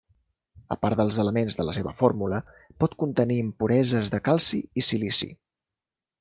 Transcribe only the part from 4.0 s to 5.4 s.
de calci i silici.